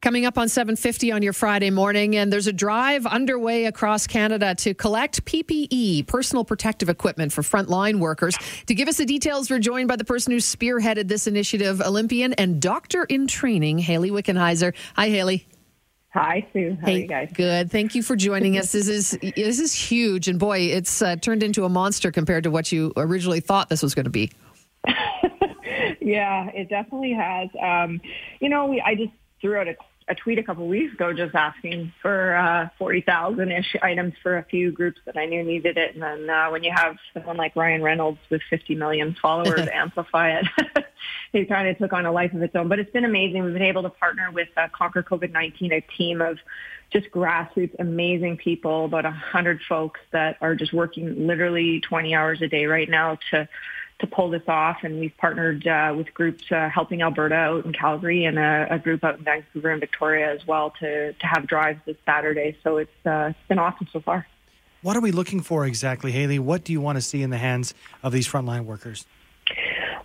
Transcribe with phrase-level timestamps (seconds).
[0.00, 4.54] Coming up on 750 on your Friday morning, and there's a drive underway across Canada
[4.54, 8.36] to collect PPE, personal protective equipment for frontline workers.
[8.66, 12.32] To give us the details, we're joined by the person who spearheaded this initiative, Olympian
[12.34, 14.72] and doctor in training, Hayley Wickenheiser.
[14.94, 15.48] Hi, Hayley.
[16.10, 16.78] Hi, Sue.
[16.80, 17.30] How hey, are you guys?
[17.34, 17.72] Good.
[17.72, 18.70] Thank you for joining us.
[18.70, 22.52] This is this is huge, and boy, it's uh, turned into a monster compared to
[22.52, 24.30] what you originally thought this was going to be.
[26.00, 27.48] yeah, it definitely has.
[27.60, 28.00] Um,
[28.40, 29.10] you know, we I just
[29.40, 29.74] threw out a,
[30.08, 34.38] a tweet a couple of weeks ago just asking for uh, 40,000 ish items for
[34.38, 35.94] a few groups that I knew needed it.
[35.94, 40.38] And then uh, when you have someone like Ryan Reynolds with 50 million followers amplify
[40.38, 40.46] it,
[41.32, 42.68] it kind of took on a life of its own.
[42.68, 43.44] But it's been amazing.
[43.44, 46.38] We've been able to partner with uh, Conquer COVID-19, a team of
[46.90, 52.48] just grassroots, amazing people, about 100 folks that are just working literally 20 hours a
[52.48, 53.48] day right now to
[54.00, 54.78] to pull this off.
[54.82, 58.78] And we've partnered uh, with groups uh, helping Alberta out in Calgary and a, a,
[58.78, 62.56] group out in Vancouver and Victoria as well to, to have drives this Saturday.
[62.62, 64.26] So it's, uh, it's been awesome so far.
[64.82, 66.38] What are we looking for exactly, Hayley?
[66.38, 69.06] What do you want to see in the hands of these frontline workers?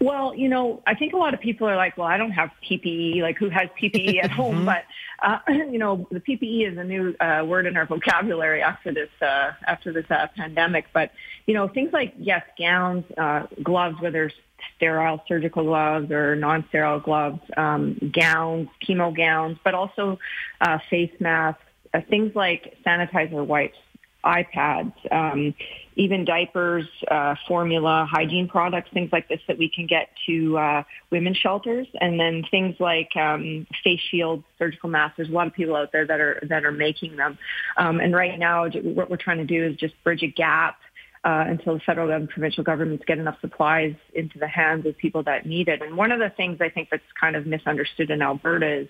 [0.00, 2.50] Well, you know, I think a lot of people are like, well, I don't have
[2.68, 3.20] PPE.
[3.20, 4.64] Like, who has PPE at home?
[4.64, 4.64] Mm-hmm.
[4.64, 4.84] But
[5.22, 5.38] uh,
[5.70, 9.52] you know, the PPE is a new uh, word in our vocabulary after this uh,
[9.66, 10.86] after this uh, pandemic.
[10.94, 11.12] But
[11.46, 14.30] you know, things like yes, gowns, uh, gloves, whether
[14.76, 20.18] sterile surgical gloves or non-sterile gloves, um, gowns, chemo gowns, but also
[20.60, 23.76] uh, face masks, uh, things like sanitizer wipes,
[24.24, 25.54] iPads, um,
[26.00, 30.82] even diapers, uh, formula, hygiene products, things like this that we can get to uh,
[31.10, 35.18] women's shelters, and then things like um, face shields, surgical masks.
[35.18, 37.36] There's a lot of people out there that are that are making them,
[37.76, 40.78] um, and right now what we're trying to do is just bridge a gap.
[41.22, 45.22] Uh, until the federal and provincial governments get enough supplies into the hands of people
[45.22, 45.82] that need it.
[45.82, 48.88] And one of the things I think that's kind of misunderstood in Alberta is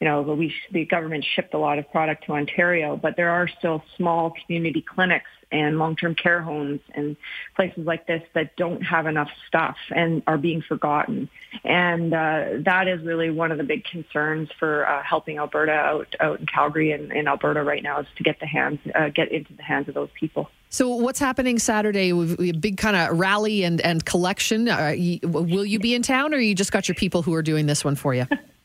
[0.00, 3.48] you know, we, the government shipped a lot of product to Ontario, but there are
[3.48, 7.16] still small community clinics and long-term care homes and
[7.56, 11.28] places like this that don't have enough stuff and are being forgotten.
[11.64, 16.14] And uh, that is really one of the big concerns for uh, helping Alberta out
[16.20, 19.32] out in Calgary and in Alberta right now is to get the hands uh, get
[19.32, 20.50] into the hands of those people.
[20.68, 22.10] So what's happening Saturday?
[22.10, 24.68] A big kind of rally and and collection.
[24.68, 27.66] Uh, will you be in town, or you just got your people who are doing
[27.66, 28.26] this one for you?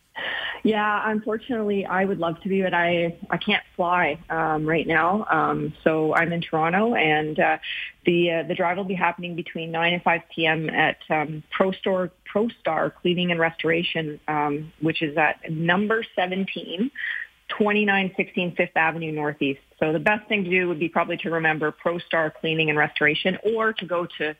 [0.63, 5.25] Yeah, unfortunately, I would love to be, but I I can't fly um, right now.
[5.29, 7.57] Um, so I'm in Toronto, and uh,
[8.05, 10.69] the uh, the drive will be happening between 9 and 5 p.m.
[10.69, 16.89] at um, Pro Store Pro Star Cleaning and Restoration, um, which is at number 17.
[17.49, 19.59] 2916 Fifth Avenue Northeast.
[19.79, 22.79] So the best thing to do would be probably to remember Pro Star Cleaning and
[22.79, 24.35] Restoration or to go to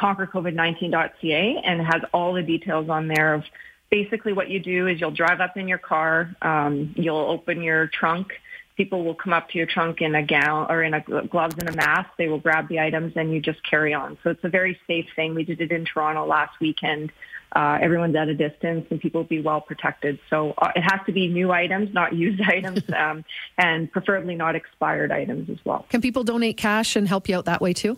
[0.00, 3.44] conquercovid19.ca and has all the details on there of
[3.90, 7.86] basically what you do is you'll drive up in your car, um, you'll open your
[7.88, 8.32] trunk.
[8.76, 11.68] People will come up to your trunk in a gown or in a gloves and
[11.68, 12.10] a mask.
[12.18, 14.18] They will grab the items and you just carry on.
[14.22, 15.34] So it's a very safe thing.
[15.34, 17.10] We did it in Toronto last weekend.
[17.52, 20.18] Uh, everyone's at a distance and people will be well protected.
[20.28, 23.24] So uh, it has to be new items, not used items, um,
[23.56, 25.86] and preferably not expired items as well.
[25.88, 27.96] Can people donate cash and help you out that way too?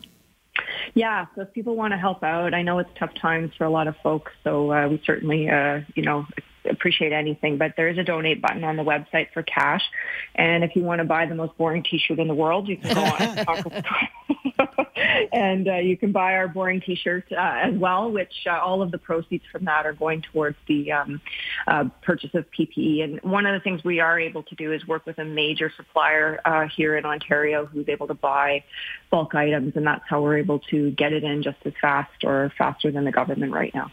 [0.95, 3.71] Yeah, so if people want to help out, I know it's tough times for a
[3.71, 6.27] lot of folks, so uh, we certainly, uh, you know,
[6.69, 7.59] appreciate anything.
[7.59, 9.83] But there is a donate button on the website for cash,
[10.35, 12.95] and if you want to buy the most boring T-shirt in the world, you can
[12.95, 13.83] go on.
[15.33, 18.91] and uh, you can buy our boring T-shirt uh, as well, which uh, all of
[18.91, 21.21] the proceeds from that are going towards the um,
[21.67, 23.05] uh, purchase of PPE.
[23.05, 25.73] And one of the things we are able to do is work with a major
[25.77, 28.65] supplier uh, here in Ontario who's able to buy
[29.11, 32.53] bulk items, and that's how we're able to get it in just as fast or
[32.57, 33.91] faster than the government right now.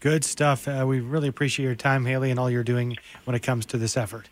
[0.00, 0.68] Good stuff.
[0.68, 3.78] Uh, we really appreciate your time, Hayley, and all you're doing when it comes to
[3.78, 4.28] this effort.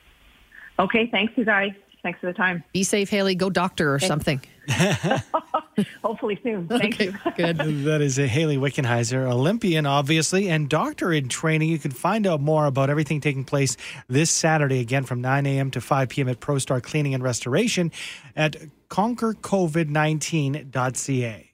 [0.78, 1.72] Okay, thanks, you guys.
[2.02, 2.64] Thanks for the time.
[2.72, 3.34] Be safe, Hayley.
[3.34, 4.08] Go doctor or Thanks.
[4.08, 4.40] something.
[6.02, 6.68] Hopefully soon.
[6.68, 7.14] Thank okay, you.
[7.36, 7.58] Good.
[7.92, 11.68] That is a Hayley Wickenheiser, Olympian, obviously, and doctor in training.
[11.68, 13.76] You can find out more about everything taking place
[14.08, 15.70] this Saturday, again from 9 a.m.
[15.72, 16.28] to 5 p.m.
[16.28, 17.92] at ProStar Cleaning and Restoration
[18.36, 18.56] at
[18.88, 21.51] conquercovid19.ca.